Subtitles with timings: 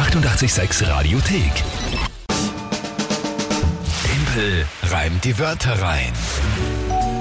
[0.00, 1.52] 886 Radiothek.
[4.02, 6.10] Tempel reimt die Wörter rein.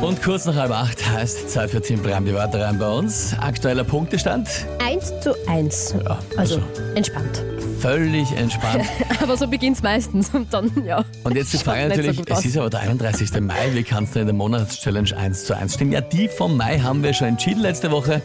[0.01, 3.35] Und kurz nach halb acht heißt Zeit für Timpel reimt die Wörter rein bei uns.
[3.37, 4.47] Aktueller Punktestand,
[4.81, 5.95] 1 zu 1.
[6.05, 6.61] Ja, also, also.
[6.95, 7.43] entspannt.
[7.81, 8.85] völlig entspannt.
[9.21, 11.03] Aber so beginnt's meistens und dann, ja.
[11.25, 13.41] Und jetzt die Frage so natürlich, gut es ist aber der 31.
[13.41, 15.91] Mai, wie kannst du in der Monatschallenge 1 zu 1 stehen?
[15.91, 18.21] Ja, die vom Mai haben wir schon entschieden letzte Woche.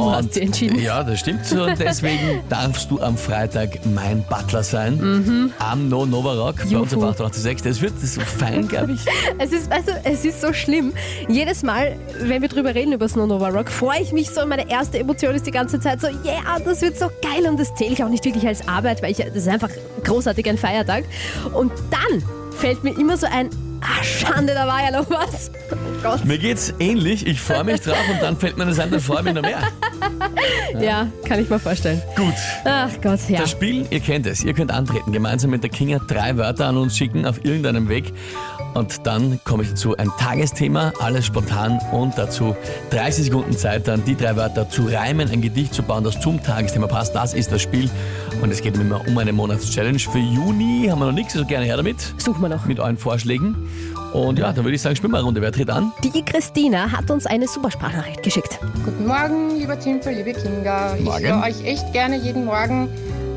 [0.00, 0.80] Du Und- hast sie entschieden.
[0.80, 1.64] Ja, das stimmt so.
[1.64, 5.52] Und deswegen darfst du am Freitag mein Butler sein.
[5.58, 7.08] Am No Nova Rock bei uns auf Juhu.
[7.10, 7.62] 886.
[7.62, 9.00] Das wird das ist fein, glaube ich.
[9.38, 10.92] Es ist, also, es ist so schlimm.
[11.28, 14.44] Jedes Mal, wenn wir drüber reden über Snow Nova Rock, freue ich mich so.
[14.46, 17.48] Meine erste Emotion ist die ganze Zeit so, yeah, das wird so geil.
[17.48, 19.70] Und das zähle ich auch nicht wirklich als Arbeit, weil ich, das ist einfach
[20.04, 21.04] großartig ein Feiertag.
[21.54, 22.22] Und dann
[22.58, 23.48] fällt mir immer so ein,
[23.80, 25.50] ah, Schande, da war ja noch was.
[25.72, 26.24] Oh Gott.
[26.24, 27.26] Mir geht's ähnlich.
[27.26, 29.42] Ich freue mich drauf und dann fällt mir das ein, dann freue ich mich noch
[29.42, 29.58] mehr.
[30.80, 32.00] Ja, kann ich mir vorstellen.
[32.16, 32.32] Gut.
[32.64, 33.40] Ach Gott, ja.
[33.40, 34.44] Das Spiel, ihr kennt es.
[34.44, 38.12] Ihr könnt antreten, gemeinsam mit der Kinga drei Wörter an uns schicken auf irgendeinem Weg.
[38.74, 42.56] Und dann komme ich dazu ein Tagesthema, alles spontan und dazu
[42.90, 46.40] 30 Sekunden Zeit, dann die drei Wörter zu reimen, ein Gedicht zu bauen, das zum
[46.42, 47.14] Tagesthema passt.
[47.14, 47.90] Das ist das Spiel.
[48.40, 49.98] Und es geht immer um eine Monatschallenge.
[49.98, 52.64] Für Juni haben wir noch nichts, also gerne her damit, Suchen wir noch.
[52.66, 53.56] mit euren Vorschlägen.
[54.12, 55.40] Und ja, dann würde ich sagen, spielen wir eine Runde.
[55.40, 55.92] Wer tritt an?
[56.02, 58.58] Die Christina hat uns eine super Sprachnachricht geschickt.
[58.84, 60.96] Guten Morgen, lieber Timpel, liebe Kinga.
[60.96, 61.26] Ich Morgen.
[61.26, 62.88] höre euch echt gerne jeden Morgen,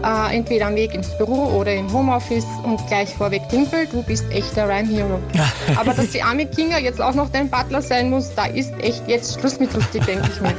[0.03, 2.45] äh, entweder am Weg ins Büro oder im Homeoffice.
[2.63, 5.19] Und gleich vorweg, Timpel, du bist echter Rhyme Hero.
[5.75, 9.07] Aber dass die arme Kinga jetzt auch noch dein Butler sein muss, da ist echt
[9.07, 10.55] jetzt Schluss mit lustig, denke ich mir.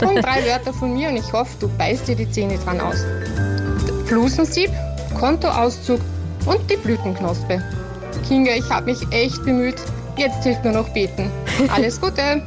[0.08, 3.04] Und drei Wörter von mir und ich hoffe, du beißt dir die Zähne dran aus.
[4.06, 4.70] Flusensieb,
[5.18, 6.00] Kontoauszug
[6.46, 7.60] und die Blütenknospe.
[8.26, 9.76] Kinga, ich habe mich echt bemüht.
[10.16, 11.30] Jetzt hilft nur noch beten.
[11.68, 12.42] Alles Gute!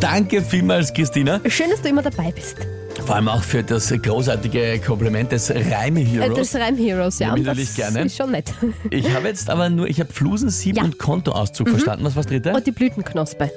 [0.00, 1.40] Danke vielmals, Christina.
[1.48, 2.56] Schön, dass du immer dabei bist.
[3.04, 6.50] Vor allem auch für das großartige Kompliment des Äh, Reime-Heroes.
[6.52, 7.28] Das Reim Heroes, ja.
[7.28, 8.00] Natürlich das gerne.
[8.06, 8.52] ist schon nett.
[8.90, 10.82] Ich habe jetzt aber nur, ich habe Flusensieb Ja.
[10.84, 12.04] und Kontoauszug verstanden.
[12.04, 12.52] Was war das dritte?
[12.52, 13.50] Und die Blütenknospe.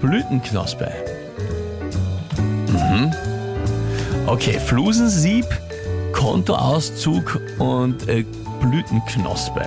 [0.00, 0.90] Blütenknospe.
[2.68, 3.12] Mhm.
[4.26, 5.46] Okay, Flusensieb,
[6.12, 8.24] Kontoauszug und äh,
[8.60, 9.62] Blütenknospe.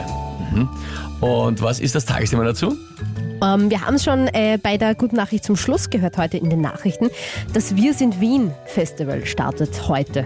[0.59, 0.69] Mhm.
[1.27, 2.75] Und was ist das Tagesthema dazu?
[3.43, 6.49] Ähm, wir haben es schon äh, bei der Guten Nachricht zum Schluss gehört heute in
[6.49, 7.09] den Nachrichten.
[7.53, 10.25] Das Wir sind Wien Festival startet heute.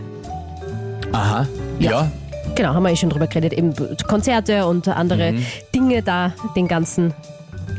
[1.11, 1.47] Aha,
[1.79, 1.91] ja.
[1.91, 2.11] Ja.
[2.55, 3.53] Genau, haben wir eh schon drüber geredet.
[3.53, 3.73] Eben
[4.07, 5.45] Konzerte und andere Mhm.
[5.73, 7.13] Dinge da den ganzen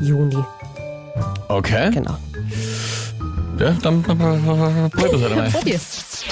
[0.00, 0.36] Juni.
[1.48, 1.90] Okay.
[1.92, 2.16] Genau.
[3.58, 5.50] Ja, dann probieren wir es halt einmal.
[5.50, 6.24] Probier's.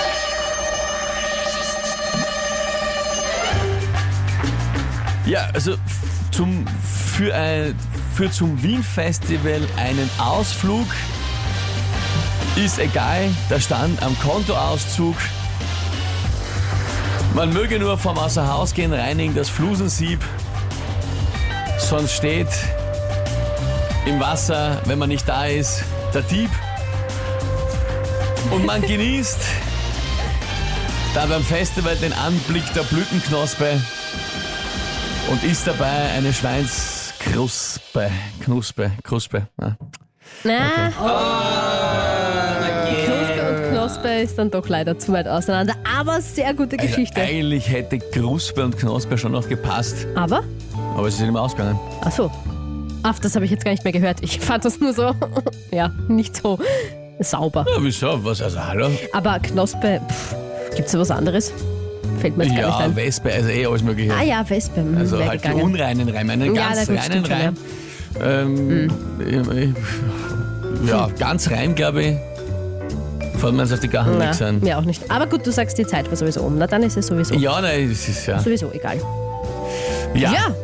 [5.27, 5.77] Ja, also
[6.41, 6.65] zum,
[7.15, 7.79] für, ein,
[8.15, 10.87] für zum Wien Festival einen Ausflug
[12.57, 15.17] ist egal, der stand am Kontoauszug.
[17.35, 20.25] Man möge nur vom Außerhausgehen reinigen das Flusensieb,
[21.79, 22.49] sonst steht
[24.07, 25.85] im Wasser, wenn man nicht da ist,
[26.15, 26.51] der Dieb.
[28.51, 29.41] Und man genießt
[31.13, 33.79] da beim Festival den Anblick der Blütenknospe
[35.31, 38.11] und isst dabei eine Schweinskruspe.
[38.43, 39.47] Knuspe, Kruspe.
[40.45, 40.91] Na,
[43.05, 45.75] Knospe und Knospe ist dann doch leider zu weit auseinander.
[45.99, 47.21] Aber sehr gute Also Geschichte.
[47.21, 50.43] eigentlich hätte Kruspe und Knospe schon noch gepasst, Aber,
[50.97, 51.79] aber es ist nicht mehr ausgegangen.
[52.05, 52.31] ach so.
[53.03, 54.19] Ach, das habe ich jetzt gar nicht mehr gehört.
[54.23, 55.15] Ich fand das nur so,
[55.71, 56.59] ja, nicht so
[57.21, 57.65] sauber.
[57.75, 58.23] Ja, wieso?
[58.25, 58.43] Was?
[58.43, 58.91] Also, hallo?
[59.15, 60.35] Aber Knospe, pff,
[60.77, 61.53] gibt's da was anderes?
[62.21, 62.97] Fällt mir jetzt gar nicht Ja, ein.
[62.97, 64.13] Wespe, also eh alles mögliche.
[64.15, 64.81] Ah ja, Wespe.
[64.81, 65.63] hm, Also halt die gegangen.
[65.63, 67.57] unreinen Reime, einen Ja, ganz reinen schon, Reim.
[68.23, 68.91] Ähm,
[70.87, 72.17] ja, ganz rein, glaube ich.
[73.39, 74.61] Fällt mir jetzt auf die Gachen nichts ein.
[74.61, 75.11] mir auch nicht.
[75.11, 76.59] Aber gut, du sagst, die Zeit war sowieso um.
[76.59, 78.39] Na, dann ist es sowieso, Ja, nein, es ist ja.
[78.41, 78.99] sowieso egal.
[80.15, 80.55] Ja, Ja.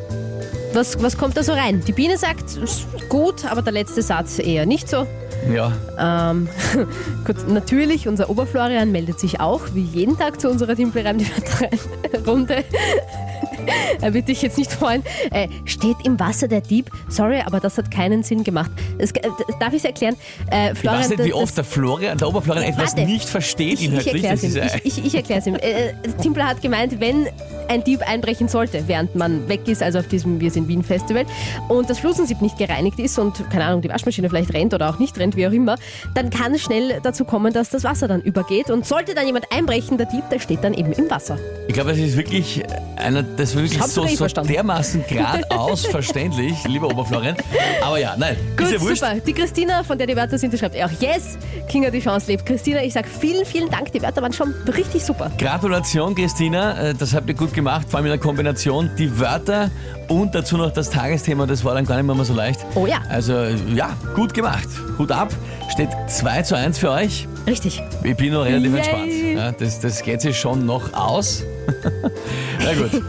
[0.74, 1.82] Was, was kommt da so rein?
[1.86, 2.44] Die Biene sagt,
[3.08, 5.06] gut, aber der letzte Satz eher nicht so.
[5.52, 5.72] Ja.
[5.98, 6.48] Ähm,
[7.24, 12.64] gut, natürlich, unser Oberflorian meldet sich auch, wie jeden Tag zu unserer Timpelreim-Runde.
[14.00, 15.02] er wird dich jetzt nicht freuen.
[15.30, 16.90] Äh, steht im Wasser der Dieb?
[17.08, 18.70] Sorry, aber das hat keinen Sinn gemacht.
[18.98, 19.22] Das, äh,
[19.60, 20.16] darf ich es erklären?
[20.50, 23.10] Äh, Ich Florian, weiß nicht, wie oft der Florian, der Oberflorian etwas Warte.
[23.10, 24.56] nicht versteht ich, ich erkläre es ihm.
[24.84, 25.54] Ich, ich, ich erkläre es ihm.
[25.56, 25.92] Äh,
[26.22, 27.28] Timpler hat gemeint, wenn
[27.68, 31.24] ein Dieb einbrechen sollte, während man weg ist, also auf diesem Wir sind Wien Festival,
[31.68, 34.98] und das Flusensieb nicht gereinigt ist und, keine Ahnung, die Waschmaschine vielleicht rennt oder auch
[34.98, 35.76] nicht rennt, wie auch immer,
[36.14, 38.70] dann kann es schnell dazu kommen, dass das Wasser dann übergeht.
[38.70, 41.38] Und sollte dann jemand einbrechen, der Dieb, der steht dann eben im Wasser.
[41.68, 42.62] Ich glaube, das ist wirklich
[42.96, 47.36] einer, das ist wirklich so, so dermaßen geradeaus verständlich, lieber Oberflorian.
[47.82, 49.02] Aber ja, nein, Gut, ist ja wurscht.
[49.02, 49.14] super.
[49.26, 52.46] Die Christina, von der die Wörter sind, die schreibt auch Yes, Kinga die Chance lebt.
[52.46, 53.92] Christina, ich sag vielen, vielen Dank.
[53.92, 55.30] Die Wörter waren schon richtig super.
[55.38, 58.90] Gratulation, Christina, äh, das habt ihr gut gemacht, vor allem in der Kombination.
[58.96, 59.72] Die Wörter
[60.06, 62.60] und dazu noch das Tagesthema, das war dann gar nicht mehr so leicht.
[62.76, 63.02] Oh ja.
[63.08, 63.34] Also
[63.74, 64.68] ja, gut gemacht.
[64.98, 65.34] Hut ab.
[65.68, 67.26] Steht 2 zu 1 für euch.
[67.46, 67.82] Richtig.
[68.04, 68.78] Ich bin noch relativ Yay.
[68.78, 69.12] entspannt.
[69.34, 71.42] Ja, das, das geht sich schon noch aus.
[72.60, 73.02] Na gut.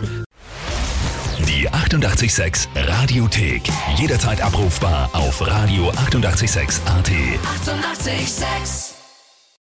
[1.48, 3.62] Die 886 Radiothek.
[3.98, 5.98] Jederzeit abrufbar auf radio886.at.
[6.08, 6.82] 886!
[6.86, 8.97] 886